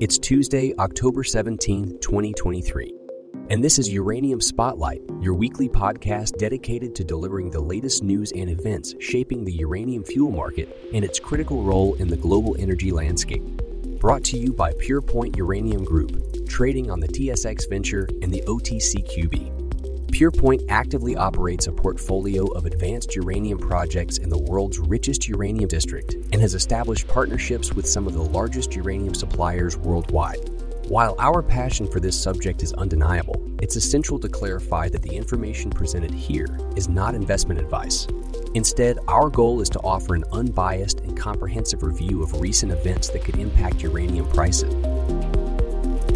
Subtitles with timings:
[0.00, 2.94] It's Tuesday, October 17, 2023.
[3.50, 8.48] And this is Uranium Spotlight, your weekly podcast dedicated to delivering the latest news and
[8.48, 13.42] events shaping the uranium fuel market and its critical role in the global energy landscape.
[14.00, 19.59] Brought to you by PurePoint Uranium Group, trading on the TSX Venture and the OTCQB.
[20.10, 26.14] PurePoint actively operates a portfolio of advanced uranium projects in the world's richest uranium district
[26.32, 30.50] and has established partnerships with some of the largest uranium suppliers worldwide.
[30.88, 35.70] While our passion for this subject is undeniable, it's essential to clarify that the information
[35.70, 38.08] presented here is not investment advice.
[38.54, 43.24] Instead, our goal is to offer an unbiased and comprehensive review of recent events that
[43.24, 44.74] could impact uranium prices.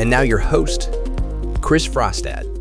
[0.00, 0.92] And now, your host,
[1.60, 2.53] Chris Frostad.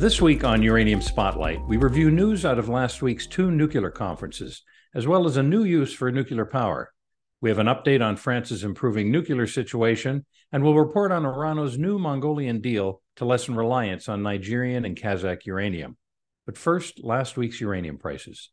[0.00, 4.62] This week on Uranium Spotlight, we review news out of last week's two nuclear conferences,
[4.94, 6.90] as well as a new use for nuclear power.
[7.42, 11.98] We have an update on France's improving nuclear situation, and we'll report on Orano's new
[11.98, 15.98] Mongolian deal to lessen reliance on Nigerian and Kazakh uranium.
[16.46, 18.48] But first, last week's uranium prices.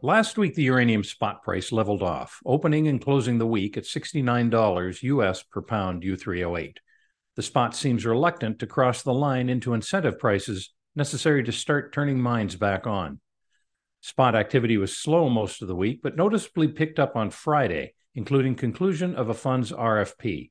[0.00, 5.02] Last week, the uranium spot price leveled off, opening and closing the week at $69
[5.02, 6.76] US per pound U3O8.
[7.36, 12.18] The spot seems reluctant to cross the line into incentive prices necessary to start turning
[12.18, 13.20] mines back on.
[14.00, 18.54] Spot activity was slow most of the week, but noticeably picked up on Friday, including
[18.54, 20.50] conclusion of a fund's RFP.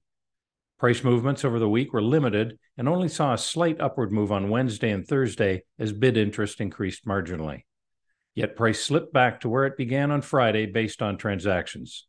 [0.78, 4.50] Price movements over the week were limited and only saw a slight upward move on
[4.50, 7.64] Wednesday and Thursday as bid interest increased marginally.
[8.36, 12.06] Yet price slipped back to where it began on Friday based on transactions.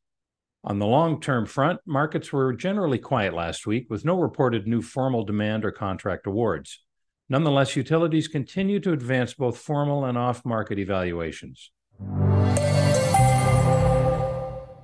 [0.68, 4.82] On the long term front, markets were generally quiet last week with no reported new
[4.82, 6.82] formal demand or contract awards.
[7.28, 11.70] Nonetheless, utilities continue to advance both formal and off market evaluations.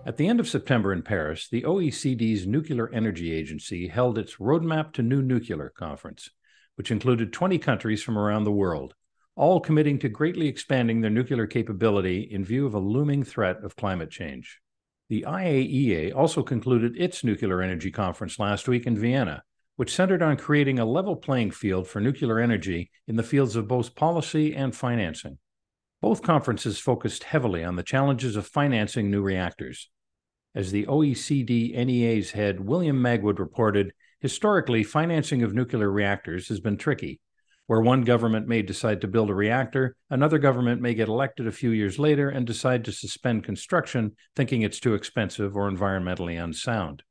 [0.07, 4.93] At the end of September in Paris, the OECD's Nuclear Energy Agency held its Roadmap
[4.93, 6.31] to New Nuclear conference,
[6.77, 8.95] which included 20 countries from around the world,
[9.35, 13.75] all committing to greatly expanding their nuclear capability in view of a looming threat of
[13.75, 14.61] climate change.
[15.13, 19.43] The IAEA also concluded its nuclear energy conference last week in Vienna,
[19.77, 23.69] which centered on creating a level playing field for nuclear energy in the fields of
[23.69, 25.37] both policy and financing.
[26.01, 29.91] Both conferences focused heavily on the challenges of financing new reactors.
[30.55, 36.79] As the OECD NEA's head William Magwood reported, historically, financing of nuclear reactors has been
[36.79, 37.21] tricky
[37.67, 41.53] where one government may decide to build a reactor, another government may get elected a
[41.53, 47.03] few years later and decide to suspend construction, thinking it's too expensive or environmentally unsound.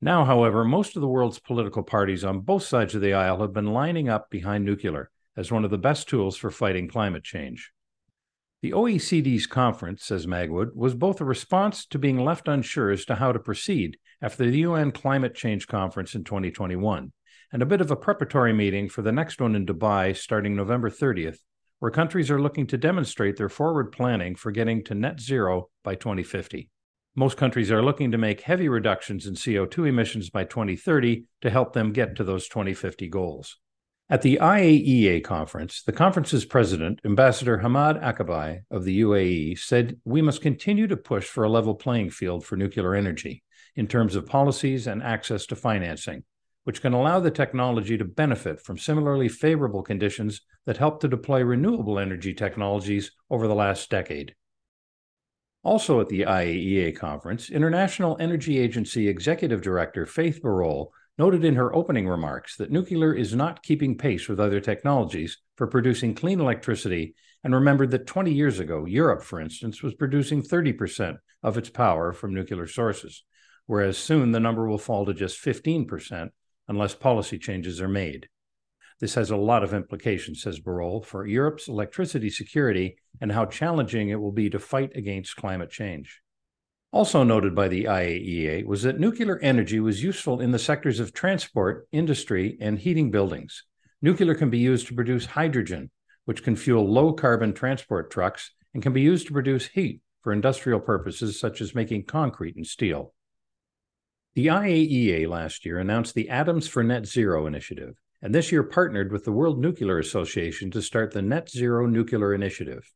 [0.00, 3.52] Now, however, most of the world's political parties on both sides of the aisle have
[3.52, 7.72] been lining up behind nuclear as one of the best tools for fighting climate change.
[8.62, 13.16] The OECD's conference, says Magwood, was both a response to being left unsure as to
[13.16, 17.12] how to proceed after the UN Climate Change Conference in 2021
[17.52, 20.90] and a bit of a preparatory meeting for the next one in Dubai starting November
[20.90, 21.38] 30th,
[21.78, 25.94] where countries are looking to demonstrate their forward planning for getting to net zero by
[25.94, 26.68] 2050.
[27.14, 31.72] Most countries are looking to make heavy reductions in CO2 emissions by 2030 to help
[31.72, 33.56] them get to those 2050 goals.
[34.10, 40.22] At the IAEA conference, the conference's president, Ambassador Hamad Alkaabi of the UAE, said we
[40.22, 43.42] must continue to push for a level playing field for nuclear energy
[43.76, 46.24] in terms of policies and access to financing
[46.68, 51.42] which can allow the technology to benefit from similarly favorable conditions that helped to deploy
[51.42, 54.34] renewable energy technologies over the last decade.
[55.62, 61.74] Also at the IAEA conference, International Energy Agency Executive Director Fatih Birol noted in her
[61.74, 67.14] opening remarks that nuclear is not keeping pace with other technologies for producing clean electricity
[67.44, 72.12] and remembered that 20 years ago, Europe, for instance, was producing 30% of its power
[72.12, 73.24] from nuclear sources,
[73.64, 76.28] whereas soon the number will fall to just 15%
[76.68, 78.28] unless policy changes are made.
[79.00, 84.08] This has a lot of implications, says Birol, for Europe's electricity security and how challenging
[84.08, 86.20] it will be to fight against climate change.
[86.90, 91.12] Also noted by the IAEA was that nuclear energy was useful in the sectors of
[91.12, 93.64] transport, industry, and heating buildings.
[94.00, 95.90] Nuclear can be used to produce hydrogen,
[96.24, 100.32] which can fuel low carbon transport trucks and can be used to produce heat for
[100.32, 103.12] industrial purposes such as making concrete and steel.
[104.38, 109.10] The IAEA last year announced the Atoms for Net Zero initiative, and this year partnered
[109.10, 112.88] with the World Nuclear Association to start the Net Zero Nuclear Initiative.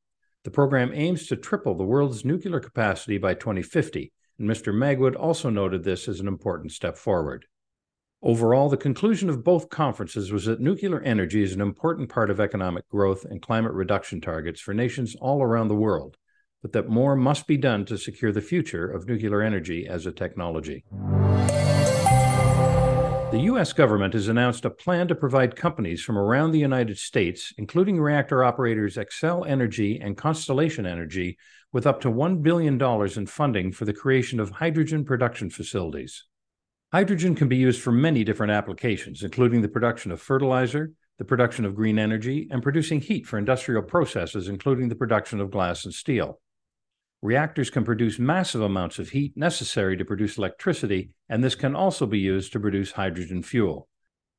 [0.44, 4.72] The program aims to triple the world's nuclear capacity by 2050, and Mr.
[4.72, 7.44] Magwood also noted this as an important step forward.
[8.22, 12.38] Overall, the conclusion of both conferences was that nuclear energy is an important part of
[12.38, 16.16] economic growth and climate reduction targets for nations all around the world,
[16.62, 20.12] but that more must be done to secure the future of nuclear energy as a
[20.12, 20.84] technology.
[23.32, 23.72] The U.S.
[23.72, 28.44] government has announced a plan to provide companies from around the United States, including reactor
[28.44, 31.38] operators Xcel Energy and Constellation Energy,
[31.72, 32.78] with up to $1 billion
[33.16, 36.26] in funding for the creation of hydrogen production facilities.
[36.92, 41.64] Hydrogen can be used for many different applications, including the production of fertilizer, the production
[41.64, 45.94] of green energy, and producing heat for industrial processes, including the production of glass and
[45.94, 46.41] steel.
[47.22, 52.04] Reactors can produce massive amounts of heat necessary to produce electricity, and this can also
[52.04, 53.88] be used to produce hydrogen fuel.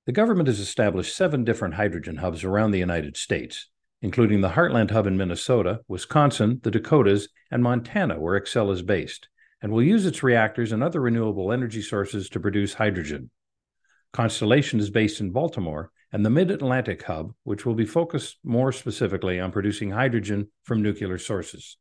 [0.05, 3.69] The government has established seven different hydrogen hubs around the United States,
[4.01, 9.29] including the Heartland Hub in Minnesota, Wisconsin, the Dakotas, and Montana, where Xcel is based,
[9.61, 13.31] and will use its reactors and other renewable energy sources to produce hydrogen.
[14.11, 18.73] Constellation is based in Baltimore, and the Mid Atlantic Hub, which will be focused more
[18.73, 21.77] specifically on producing hydrogen from nuclear sources.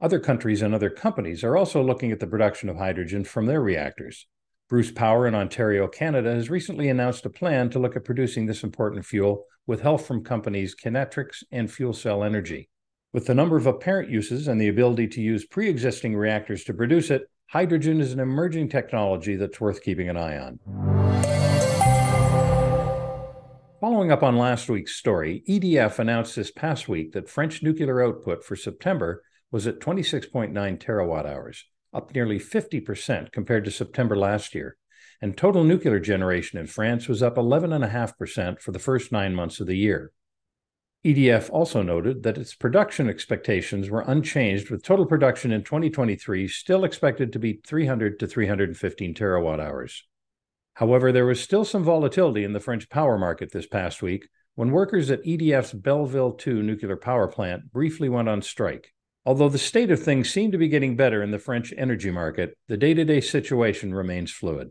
[0.00, 3.60] Other countries and other companies are also looking at the production of hydrogen from their
[3.60, 4.28] reactors.
[4.68, 8.62] Bruce Power in Ontario, Canada, has recently announced a plan to look at producing this
[8.62, 12.68] important fuel with help from companies Kinectrics and Fuel Cell Energy.
[13.12, 16.74] With the number of apparent uses and the ability to use pre existing reactors to
[16.74, 20.60] produce it, hydrogen is an emerging technology that's worth keeping an eye on.
[23.80, 28.44] Following up on last week's story, EDF announced this past week that French nuclear output
[28.44, 34.76] for September was at 26.9 terawatt hours, up nearly 50% compared to September last year,
[35.20, 39.66] and total nuclear generation in France was up 11.5% for the first nine months of
[39.66, 40.12] the year.
[41.04, 46.84] EDF also noted that its production expectations were unchanged, with total production in 2023 still
[46.84, 50.04] expected to be 300 to 315 terawatt hours.
[50.74, 54.72] However, there was still some volatility in the French power market this past week when
[54.72, 58.92] workers at EDF's Belleville 2 nuclear power plant briefly went on strike.
[59.26, 62.56] Although the state of things seemed to be getting better in the French energy market,
[62.68, 64.70] the day to day situation remains fluid.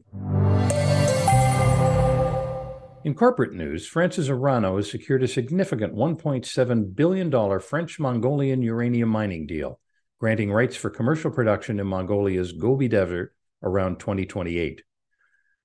[3.03, 9.47] In corporate news, France's Orano has secured a significant $1.7 billion French Mongolian uranium mining
[9.47, 9.79] deal,
[10.19, 13.33] granting rights for commercial production in Mongolia's Gobi Desert
[13.63, 14.81] around 2028.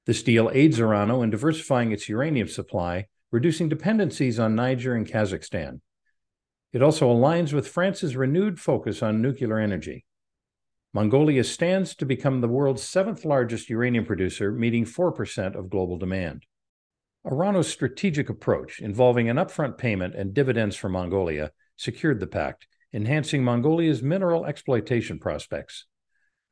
[0.07, 5.81] This deal aids Orano in diversifying its uranium supply, reducing dependencies on Niger and Kazakhstan.
[6.73, 10.07] It also aligns with France's renewed focus on nuclear energy.
[10.95, 16.45] Mongolia stands to become the world's seventh largest uranium producer, meeting 4% of global demand.
[17.25, 23.45] Orano's strategic approach, involving an upfront payment and dividends for Mongolia, secured the pact, enhancing
[23.45, 25.87] Mongolia's mineral exploitation prospects.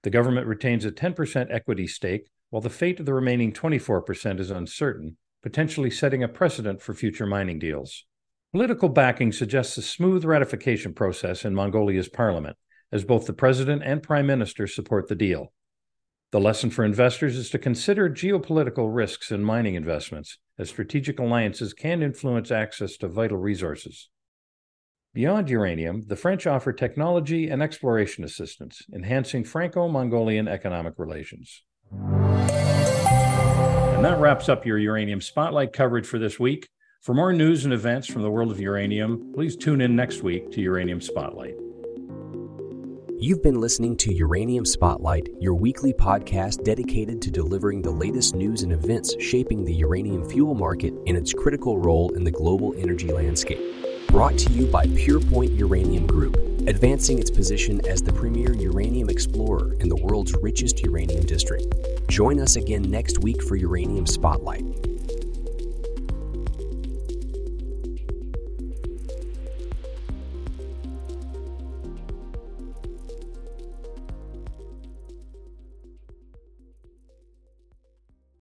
[0.02, 4.50] The government retains a 10% equity stake, while the fate of the remaining 24% is
[4.50, 8.04] uncertain, potentially setting a precedent for future mining deals.
[8.52, 12.56] Political backing suggests a smooth ratification process in Mongolia's parliament,
[12.90, 15.52] as both the president and prime minister support the deal.
[16.32, 21.72] The lesson for investors is to consider geopolitical risks in mining investments, as strategic alliances
[21.72, 24.08] can influence access to vital resources.
[25.14, 31.62] Beyond uranium, the French offer technology and exploration assistance, enhancing Franco Mongolian economic relations.
[31.92, 36.68] And that wraps up your Uranium Spotlight coverage for this week.
[37.00, 40.52] For more news and events from the world of uranium, please tune in next week
[40.52, 41.54] to Uranium Spotlight.
[43.18, 48.64] You've been listening to Uranium Spotlight, your weekly podcast dedicated to delivering the latest news
[48.64, 53.10] and events shaping the uranium fuel market and its critical role in the global energy
[53.10, 53.62] landscape.
[54.08, 56.36] Brought to you by PurePoint Uranium Group,
[56.68, 61.64] advancing its position as the premier uranium explorer in the world's richest uranium district.
[62.10, 64.89] Join us again next week for Uranium Spotlight.